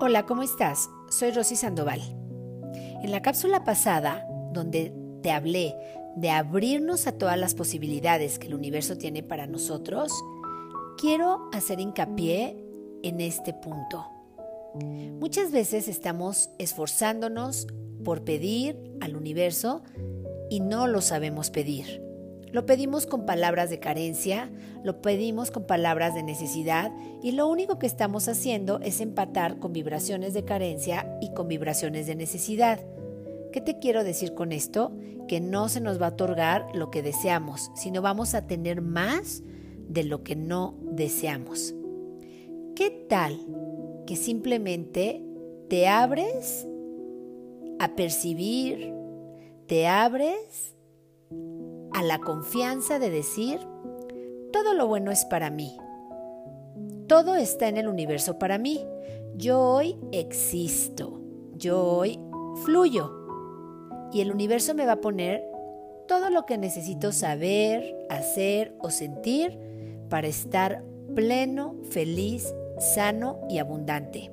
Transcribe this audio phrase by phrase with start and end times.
[0.00, 0.90] Hola, ¿cómo estás?
[1.10, 2.00] Soy Rosy Sandoval.
[3.02, 4.94] En la cápsula pasada, donde
[5.24, 5.74] te hablé
[6.14, 10.12] de abrirnos a todas las posibilidades que el universo tiene para nosotros,
[10.98, 12.64] quiero hacer hincapié
[13.02, 14.06] en este punto.
[15.18, 17.66] Muchas veces estamos esforzándonos
[18.04, 19.82] por pedir al universo
[20.48, 22.07] y no lo sabemos pedir.
[22.52, 24.50] Lo pedimos con palabras de carencia,
[24.82, 26.92] lo pedimos con palabras de necesidad
[27.22, 32.06] y lo único que estamos haciendo es empatar con vibraciones de carencia y con vibraciones
[32.06, 32.80] de necesidad.
[33.52, 34.92] ¿Qué te quiero decir con esto?
[35.26, 39.42] Que no se nos va a otorgar lo que deseamos, sino vamos a tener más
[39.88, 41.74] de lo que no deseamos.
[42.74, 43.38] ¿Qué tal
[44.06, 45.22] que simplemente
[45.68, 46.66] te abres
[47.78, 48.92] a percibir,
[49.66, 50.77] te abres
[51.98, 53.58] a la confianza de decir,
[54.52, 55.76] todo lo bueno es para mí.
[57.08, 58.86] Todo está en el universo para mí.
[59.34, 61.20] Yo hoy existo.
[61.56, 62.20] Yo hoy
[62.64, 63.12] fluyo.
[64.12, 65.44] Y el universo me va a poner
[66.06, 69.58] todo lo que necesito saber, hacer o sentir
[70.08, 70.84] para estar
[71.16, 74.30] pleno, feliz, sano y abundante.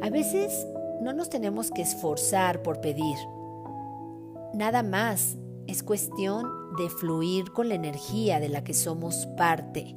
[0.00, 0.66] A veces
[1.02, 3.18] no nos tenemos que esforzar por pedir.
[4.54, 5.36] Nada más
[5.66, 9.96] es cuestión de fluir con la energía de la que somos parte.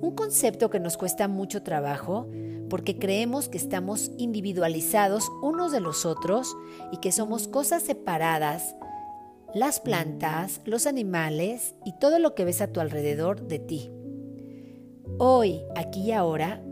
[0.00, 2.26] Un concepto que nos cuesta mucho trabajo
[2.68, 6.56] porque creemos que estamos individualizados unos de los otros
[6.92, 8.76] y que somos cosas separadas,
[9.52, 13.90] las plantas, los animales y todo lo que ves a tu alrededor de ti.
[15.18, 16.62] Hoy, aquí y ahora,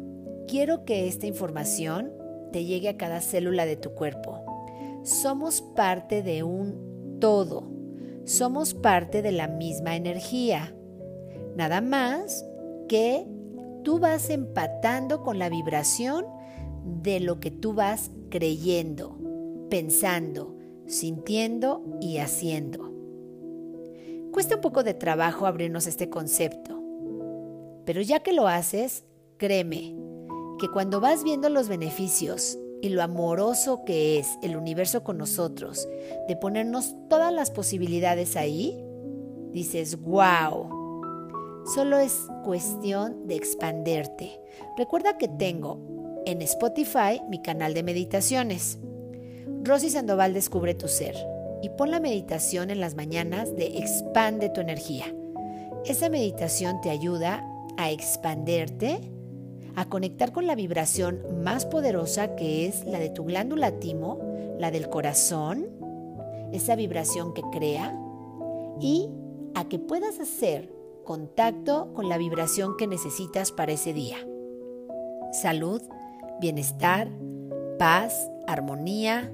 [0.46, 2.12] quiero que esta información
[2.52, 4.40] te llegue a cada célula de tu cuerpo.
[5.02, 7.77] Somos parte de un todo
[8.28, 10.74] somos parte de la misma energía.
[11.56, 12.44] Nada más
[12.86, 13.26] que
[13.82, 16.26] tú vas empatando con la vibración
[16.84, 19.18] de lo que tú vas creyendo,
[19.70, 20.54] pensando,
[20.86, 22.92] sintiendo y haciendo.
[24.30, 26.82] Cuesta un poco de trabajo abrirnos este concepto,
[27.86, 29.04] pero ya que lo haces,
[29.38, 29.96] créeme
[30.58, 35.88] que cuando vas viendo los beneficios y lo amoroso que es el universo con nosotros,
[36.28, 38.84] de ponernos todas las posibilidades ahí,
[39.52, 40.76] dices, wow.
[41.74, 44.40] Solo es cuestión de expanderte.
[44.76, 48.78] Recuerda que tengo en Spotify mi canal de meditaciones.
[49.64, 51.14] Rosy Sandoval Descubre tu Ser
[51.62, 55.06] y pon la meditación en las mañanas de Expande tu energía.
[55.84, 57.44] Esa meditación te ayuda
[57.76, 59.00] a expanderte
[59.78, 64.18] a conectar con la vibración más poderosa que es la de tu glándula timo,
[64.58, 65.68] la del corazón,
[66.52, 67.96] esa vibración que crea,
[68.80, 69.08] y
[69.54, 70.74] a que puedas hacer
[71.04, 74.16] contacto con la vibración que necesitas para ese día.
[75.30, 75.80] Salud,
[76.40, 77.08] bienestar,
[77.78, 79.32] paz, armonía,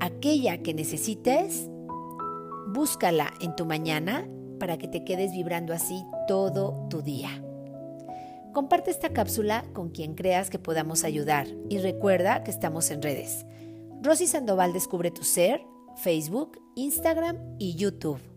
[0.00, 1.70] aquella que necesites,
[2.74, 4.28] búscala en tu mañana
[4.58, 7.40] para que te quedes vibrando así todo tu día.
[8.52, 13.46] Comparte esta cápsula con quien creas que podamos ayudar y recuerda que estamos en redes.
[14.02, 15.64] Rosy Sandoval Descubre tu Ser,
[15.96, 18.31] Facebook, Instagram y YouTube.